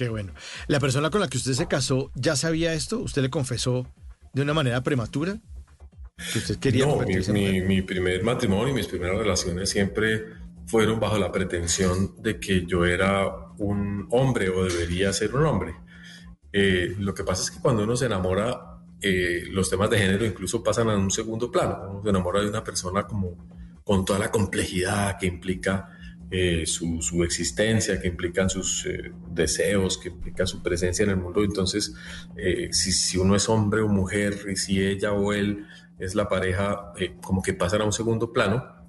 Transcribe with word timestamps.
Qué 0.00 0.08
bueno. 0.08 0.32
¿La 0.66 0.80
persona 0.80 1.10
con 1.10 1.20
la 1.20 1.28
que 1.28 1.36
usted 1.36 1.52
se 1.52 1.68
casó 1.68 2.10
ya 2.14 2.34
sabía 2.34 2.72
esto? 2.72 3.00
¿Usted 3.00 3.20
le 3.20 3.28
confesó 3.28 3.86
de 4.32 4.40
una 4.40 4.54
manera 4.54 4.82
prematura? 4.82 5.36
Que 6.32 6.38
usted 6.38 6.56
quería 6.56 6.86
no, 6.86 7.00
mi, 7.00 7.60
mi, 7.60 7.82
primer 7.82 8.24
matrimonio 8.24 8.68
y 8.68 8.72
mis 8.72 8.86
primeras 8.86 9.18
relaciones 9.18 9.68
siempre 9.68 10.24
fueron 10.64 11.00
bajo 11.00 11.18
la 11.18 11.30
pretensión 11.30 12.14
de 12.22 12.40
que 12.40 12.64
yo 12.64 12.86
era 12.86 13.26
un 13.58 14.06
hombre 14.10 14.48
o 14.48 14.64
debería 14.64 15.12
ser 15.12 15.34
un 15.34 15.44
hombre. 15.44 15.74
Eh, 16.50 16.96
lo 16.98 17.12
que 17.12 17.22
pasa 17.22 17.42
es 17.42 17.50
que 17.50 17.60
cuando 17.60 17.84
uno 17.84 17.94
se 17.94 18.06
enamora, 18.06 18.78
eh, 19.02 19.42
los 19.50 19.68
temas 19.68 19.90
de 19.90 19.98
género 19.98 20.24
incluso 20.24 20.62
pasan 20.62 20.88
a 20.88 20.96
un 20.96 21.10
segundo 21.10 21.50
plano. 21.50 21.90
Uno 21.90 22.02
se 22.02 22.08
enamora 22.08 22.40
de 22.40 22.48
una 22.48 22.64
persona 22.64 23.06
como 23.06 23.36
con 23.84 24.06
toda 24.06 24.18
la 24.18 24.30
complejidad 24.30 25.18
que 25.18 25.26
implica 25.26 25.99
eh, 26.30 26.64
su, 26.66 27.22
existencia, 27.24 28.00
que 28.00 28.08
implican 28.08 28.48
sus 28.48 28.86
deseos, 29.30 29.98
que 29.98 30.08
implica 30.10 30.46
su 30.46 30.62
presencia 30.62 31.02
en 31.04 31.10
el 31.10 31.16
mundo. 31.16 31.42
Entonces, 31.42 31.94
si, 32.70 32.92
si, 32.92 33.18
uno 33.18 33.34
es 33.34 33.48
hombre 33.48 33.82
o 33.82 33.88
mujer, 33.88 34.46
y 34.50 34.56
si 34.56 34.80
ella 34.80 35.12
o 35.12 35.32
él 35.32 35.66
es 35.98 36.14
la 36.14 36.28
pareja, 36.28 36.92
como 37.22 37.42
que 37.42 37.52
pasan 37.54 37.82
a 37.82 37.84
un 37.84 37.92
segundo 37.92 38.32
plano 38.32 38.80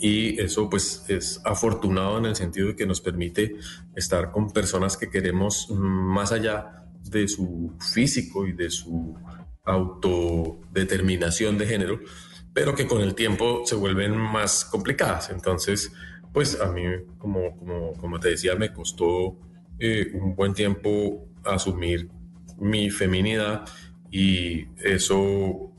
y 0.00 0.40
eso 0.40 0.68
pues 0.68 1.04
es 1.08 1.40
afortunado 1.44 2.18
en 2.18 2.26
el 2.26 2.36
sentido 2.36 2.68
de 2.68 2.76
que 2.76 2.86
nos 2.86 3.00
permite 3.00 3.56
estar 3.96 4.30
con 4.30 4.50
personas 4.50 4.96
que 4.96 5.10
queremos 5.10 5.70
más 5.70 6.32
allá 6.32 6.84
de 7.02 7.26
su 7.26 7.74
físico 7.80 8.46
y 8.46 8.52
de 8.52 8.70
su 8.70 9.16
autodeterminación 9.64 11.58
de 11.58 11.66
género, 11.66 12.00
pero 12.52 12.74
que 12.74 12.86
con 12.86 13.00
el 13.00 13.14
tiempo 13.14 13.62
se 13.64 13.74
vuelven 13.74 14.16
más 14.16 14.64
complicadas. 14.64 15.30
Entonces, 15.30 15.92
pues 16.32 16.60
a 16.60 16.70
mí, 16.72 16.82
como, 17.18 17.56
como, 17.56 17.92
como 17.94 18.20
te 18.20 18.30
decía, 18.30 18.54
me 18.54 18.72
costó 18.72 19.38
eh, 19.78 20.10
un 20.14 20.34
buen 20.34 20.54
tiempo 20.54 21.28
asumir 21.44 22.08
mi 22.58 22.90
feminidad 22.90 23.64
y 24.10 24.66
eso 24.82 25.72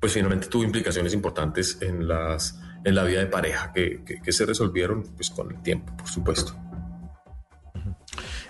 pues 0.00 0.14
finalmente 0.14 0.48
tuvo 0.48 0.64
implicaciones 0.64 1.14
importantes 1.14 1.78
en 1.80 2.08
las 2.08 2.58
en 2.84 2.94
la 2.94 3.04
vida 3.04 3.20
de 3.20 3.26
pareja 3.26 3.72
que, 3.72 4.02
se 4.32 4.44
resolvieron 4.46 5.04
pues 5.14 5.30
con 5.30 5.54
el 5.54 5.62
tiempo, 5.62 5.96
por 5.96 6.08
supuesto. 6.08 6.56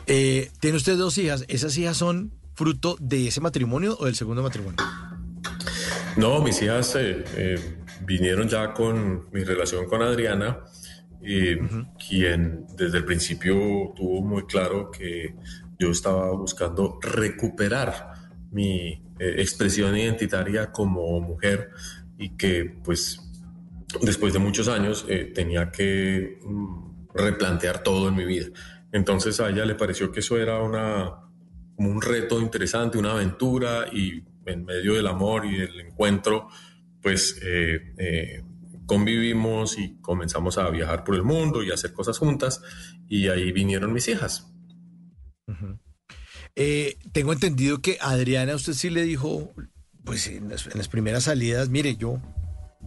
Eh, 0.07 0.51
tiene 0.61 0.79
usted 0.79 0.97
dos 0.97 1.19
hijas, 1.19 1.45
¿esas 1.49 1.77
hijas 1.77 1.97
son 1.97 2.33
fruto 2.55 2.97
de 2.99 3.29
ese 3.29 3.41
matrimonio 3.41 3.97
o 4.01 4.07
del 4.07 4.15
segundo 4.15 4.43
matrimonio? 4.43 4.79
No, 6.17 6.41
mis 6.43 6.61
hijas 6.63 6.95
eh, 6.97 7.79
vinieron 8.01 8.49
ya 8.49 8.73
con 8.73 9.31
mi 9.33 9.45
relación 9.45 9.87
con 9.87 10.03
Adriana, 10.03 10.61
quien 12.09 12.67
desde 12.77 12.99
el 12.99 13.05
principio 13.05 13.93
tuvo 13.95 14.23
muy 14.23 14.45
claro 14.47 14.91
que 14.91 15.35
yo 15.79 15.91
estaba 15.91 16.33
buscando 16.33 16.99
recuperar 17.01 18.13
mi 18.51 19.03
expresión 19.19 19.97
identitaria 19.97 20.73
como 20.73 21.21
mujer 21.21 21.71
y 22.19 22.31
que 22.31 22.77
pues 22.83 23.33
después 24.01 24.33
de 24.33 24.39
muchos 24.39 24.69
años, 24.69 25.05
eh, 25.09 25.31
tenía 25.35 25.71
que 25.71 26.39
mm, 26.43 27.09
replantear 27.15 27.83
todo 27.83 28.09
en 28.09 28.17
mi 28.17 28.25
vida. 28.25 28.47
Entonces 28.93 29.41
a 29.41 29.51
ella 29.51 29.65
le 29.65 29.75
pareció 29.75 30.11
que 30.11 30.21
eso 30.21 30.39
era 30.39 30.61
una, 30.61 31.19
un 31.77 32.01
reto 32.01 32.41
interesante, 32.41 32.99
una 32.99 33.13
aventura 33.13 33.87
y 33.93 34.23
en 34.47 34.65
medio 34.65 34.95
del 34.95 35.07
amor 35.07 35.47
y 35.47 35.57
del 35.57 35.81
encuentro, 35.81 36.49
pues 37.01 37.39
eh, 37.43 37.95
eh, 37.99 38.43
convivimos 38.93 39.79
y 39.79 39.97
comenzamos 40.01 40.59
a 40.59 40.69
viajar 40.71 41.03
por 41.05 41.15
el 41.15 41.23
mundo 41.23 41.63
y 41.63 41.71
a 41.71 41.75
hacer 41.75 41.93
cosas 41.93 42.19
juntas 42.19 42.61
y 43.09 43.29
ahí 43.29 43.53
vinieron 43.53 43.93
mis 43.93 44.09
hijas. 44.09 44.53
tengo 47.13 47.33
entendido 47.33 47.81
que 47.81 47.99
Adriana, 48.01 48.55
usted 48.55 48.75
sí 48.75 48.91
le 48.91 49.03
dijo, 49.03 49.53
pues 50.05 50.27
en 50.27 50.49
las, 50.51 50.67
en 50.67 50.77
las 50.77 50.89
primeras 50.89 51.25
salidas, 51.25 51.69
mire, 51.69 51.97
yo, 51.97 52.21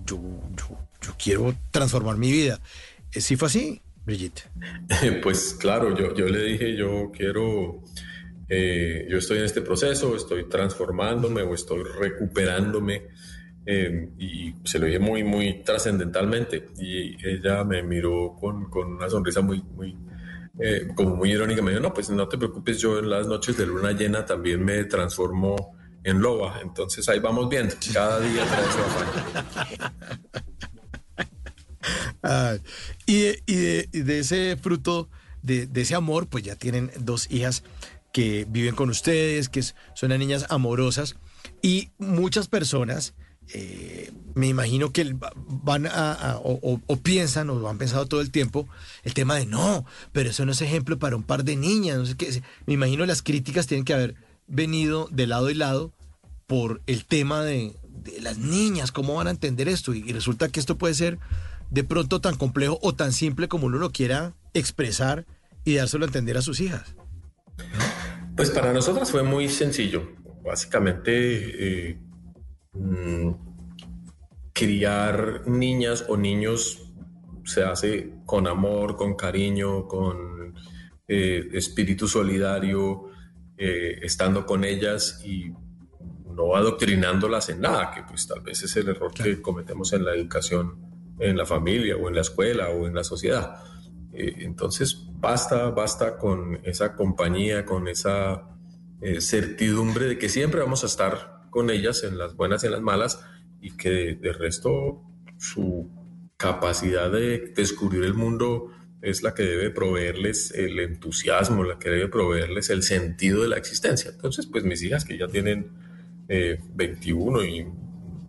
yo, 0.06 0.20
yo 0.58 0.86
yo 1.06 1.16
quiero 1.22 1.56
transformar 1.72 2.18
mi 2.18 2.32
vida. 2.32 2.60
Eh, 3.14 3.22
¿Sí 3.22 3.36
fue 3.36 3.48
así, 3.48 3.82
Brigitte? 4.06 4.50
Pues 5.24 5.56
claro, 5.60 5.98
yo, 5.98 6.16
yo 6.16 6.28
le 6.28 6.44
dije, 6.44 6.76
yo 6.76 7.12
quiero, 7.16 7.82
eh, 8.50 9.08
yo 9.10 9.18
estoy 9.18 9.40
en 9.40 9.46
este 9.46 9.62
proceso, 9.62 10.16
estoy 10.16 10.50
transformándome 10.50 11.42
o 11.44 11.54
estoy 11.54 11.84
recuperándome. 11.84 13.08
Eh, 13.66 14.10
y 14.20 14.54
se 14.64 14.78
lo 14.80 14.86
dije 14.86 15.00
muy, 15.00 15.24
muy 15.24 15.64
trascendentalmente. 15.64 16.70
Y 16.78 17.16
ella 17.28 17.64
me 17.64 17.84
miró 17.84 18.36
con, 18.40 18.70
con 18.70 18.94
una 18.94 19.10
sonrisa 19.10 19.42
muy, 19.42 19.62
muy, 19.62 19.98
como 20.96 21.16
muy 21.16 21.32
irónica. 21.32 21.62
Me 21.62 21.72
dijo, 21.72 21.84
no, 21.84 21.94
pues 21.94 22.10
no 22.10 22.28
te 22.28 22.38
preocupes, 22.38 22.80
yo 22.80 23.00
en 23.00 23.10
las 23.10 23.28
noches 23.28 23.58
de 23.58 23.66
luna 23.66 23.92
llena 23.92 24.26
también 24.26 24.64
me 24.64 24.84
transformo 24.86 25.76
en 26.06 26.22
loba. 26.22 26.60
Entonces 26.62 27.10
ahí 27.10 27.20
vamos 27.20 27.50
viendo, 27.50 27.76
cada 27.92 28.20
día 28.22 28.46
trae 28.46 28.66
su 28.72 28.80
afán. 28.80 29.82
y, 33.06 33.22
de, 33.52 34.20
ese 34.20 34.56
fruto, 34.58 35.10
de, 35.42 35.68
ese 35.74 35.96
amor, 35.96 36.28
pues 36.28 36.44
ya 36.44 36.56
tienen 36.56 36.92
dos 37.00 37.30
hijas 37.32 37.64
que 38.14 38.46
viven 38.48 38.76
con 38.76 38.90
ustedes, 38.90 39.50
que 39.50 39.62
son 39.94 40.18
niñas 40.18 40.46
amorosas 40.50 41.18
y 41.62 41.90
muchas 41.98 42.48
personas, 42.48 43.14
eh, 43.54 44.12
me 44.34 44.48
imagino 44.48 44.92
que 44.92 45.16
van 45.48 45.88
a, 45.88 46.40
o, 46.44 46.98
piensan 46.98 47.50
o 47.50 47.70
han 47.70 47.78
pensado 47.78 48.06
todo 48.06 48.22
el 48.22 48.32
tiempo 48.32 48.68
el 49.04 49.14
tema 49.14 49.36
de 49.36 49.46
no, 49.46 49.86
pero 50.12 50.30
eso 50.30 50.46
no 50.46 50.52
es 50.52 50.62
ejemplo 50.62 51.00
para 51.00 51.16
un 51.16 51.24
par 51.24 51.44
de 51.44 51.56
niñas, 51.56 51.98
no 51.98 52.06
sé 52.06 52.16
qué. 52.16 52.42
Me 52.66 52.74
imagino 52.74 53.06
las 53.06 53.22
críticas 53.22 53.68
tienen 53.68 53.86
que 53.86 53.94
haber 53.94 54.16
venido 54.48 55.08
de 55.12 55.28
lado 55.28 55.50
y 55.50 55.54
lado 55.54 55.92
por 56.48 56.82
el 56.88 57.06
tema 57.06 57.44
de, 57.44 57.76
las 58.20 58.38
niñas, 58.38 58.92
cómo 58.92 59.16
van 59.16 59.28
a 59.28 59.32
entender 59.32 59.68
esto 59.68 59.94
y 59.94 60.12
resulta 60.12 60.50
que 60.50 60.60
esto 60.60 60.78
puede 60.78 60.94
ser 60.94 61.18
de 61.72 61.84
pronto 61.84 62.22
tan 62.22 62.36
complejo 62.36 62.80
o 62.82 62.94
tan 62.94 63.12
simple 63.12 63.48
como 63.48 63.66
uno 63.68 63.78
lo 63.78 63.92
quiera 63.92 64.34
expresar 64.54 65.26
y 65.64 65.76
dárselo 65.76 66.06
a 66.06 66.08
entender 66.08 66.38
a 66.38 66.42
sus 66.42 66.60
hijas? 66.60 66.96
Pues 68.36 68.52
para 68.52 68.74
nosotras 68.74 69.12
fue 69.12 69.24
muy 69.24 69.50
sencillo. 69.50 70.12
Básicamente, 70.44 71.90
eh, 71.90 72.00
mm, 72.74 73.25
criar 74.56 75.44
niñas 75.48 76.06
o 76.08 76.16
niños 76.16 76.82
se 77.44 77.64
hace 77.64 78.14
con 78.26 78.48
amor, 78.48 78.96
con 78.96 79.16
cariño, 79.16 79.86
con 79.86 80.56
eh, 81.08 81.50
espíritu 81.52 82.08
solidario, 82.08 83.10
eh, 83.58 84.00
estando 84.02 84.46
con 84.46 84.64
ellas 84.64 85.22
y 85.26 85.52
no 86.34 86.56
adoctrinándolas 86.56 87.50
en 87.50 87.62
nada, 87.62 87.92
que 87.92 88.04
pues 88.04 88.28
tal 88.28 88.42
vez 88.42 88.64
es 88.64 88.76
el 88.78 88.88
error 88.88 89.14
que 89.14 89.42
cometemos 89.42 89.92
en 89.92 90.06
la 90.06 90.16
educación 90.16 90.96
en 91.20 91.38
la 91.38 91.46
familia 91.46 91.98
o 91.98 92.08
en 92.08 92.16
la 92.16 92.22
escuela 92.22 92.70
o 92.70 92.88
en 92.88 92.96
la 92.96 93.04
sociedad. 93.04 93.58
Eh, 94.14 94.36
entonces, 94.40 95.06
basta, 95.12 95.70
basta 95.70 96.18
con 96.18 96.62
esa 96.64 96.96
compañía, 96.96 97.66
con 97.66 97.90
esa 97.90 98.50
certidumbre 99.20 100.08
de 100.08 100.18
que 100.18 100.30
siempre 100.30 100.62
vamos 100.62 100.84
a 100.84 100.88
estar 100.88 101.50
con 101.52 101.70
ellas 101.70 102.04
en 102.04 102.18
las 102.18 102.36
buenas 102.36 102.64
y 102.64 102.68
en 102.68 102.72
las 102.72 102.82
malas 102.82 103.20
y 103.66 103.72
que 103.72 104.14
de, 104.14 104.32
resto 104.32 105.02
su 105.40 105.90
capacidad 106.38 107.12
de 107.12 107.52
descubrir 107.56 108.04
el 108.04 108.14
mundo 108.14 108.72
es 109.02 109.24
la 109.24 109.34
que 109.34 109.42
debe 109.42 109.72
proveerles 109.72 110.52
el 110.52 110.80
entusiasmo, 110.80 111.64
la 111.64 111.80
que 111.80 111.90
debe 111.90 112.08
proveerles 112.08 112.70
el 112.70 112.84
sentido 112.84 113.42
de 113.42 113.50
la 113.50 113.58
existencia. 113.58 114.12
Entonces, 114.12 114.46
pues 114.46 114.64
mis 114.64 114.84
hijas 114.84 115.04
que 115.04 115.18
ya 115.18 115.28
tienen 115.28 115.72
21 116.28 117.42
eh, 117.42 117.50
y 117.50 117.66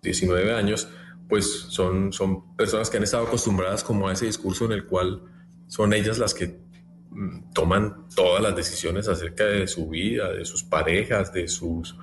19 0.03 0.55
años, 0.55 0.89
pues 1.29 1.67
son, 1.69 2.15
son 2.15 2.57
personas 2.57 2.89
que 2.89 2.97
han 2.97 3.03
estado 3.03 3.27
acostumbradas 3.27 3.85
como 3.85 4.09
a 4.09 4.15
ese 4.15 4.25
discurso 4.25 4.65
en 4.65 4.73
el 4.73 4.87
cual 4.87 5.21
son 5.67 5.93
ellas 5.93 6.17
las 6.17 6.33
que 6.33 6.61
mm, 7.11 7.53
toman 7.53 8.09
todas 8.15 8.43
las 8.43 8.57
decisiones 8.57 9.07
acerca 9.09 9.45
de 9.45 9.67
su 9.67 9.91
vida, 9.91 10.33
de 10.33 10.47
sus 10.47 10.65
parejas, 10.65 11.31
de 11.35 11.47
sus 11.47 11.95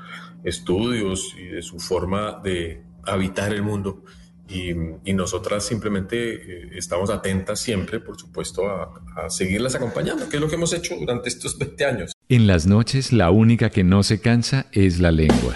estudios 0.44 1.36
y 1.38 1.46
de 1.46 1.62
su 1.62 1.80
forma 1.80 2.40
de 2.44 2.82
habitar 3.04 3.54
el 3.54 3.64
mundo. 3.64 4.04
Y, 4.50 4.74
nosotras 5.14 5.66
simplemente 5.66 6.34
eh, 6.34 6.70
estamos 6.74 7.10
atentas 7.10 7.60
siempre, 7.60 8.00
por 8.00 8.20
supuesto, 8.20 8.68
a, 8.68 8.94
a 9.16 9.30
seguirlas 9.30 9.76
acompañando, 9.76 10.28
que 10.28 10.38
es 10.38 10.42
lo 10.42 10.50
que 10.50 10.56
hemos 10.56 10.74
hecho 10.74 10.96
durante 10.96 11.30
estos 11.30 11.58
20 11.58 11.86
años. 11.86 12.12
En 12.30 12.48
las 12.48 12.68
noches 12.68 13.14
la 13.14 13.32
única 13.32 13.70
que 13.70 13.84
no 13.84 14.04
se 14.04 14.20
cansa 14.20 14.68
es 14.72 15.00
la 15.00 15.12
lengua. 15.12 15.56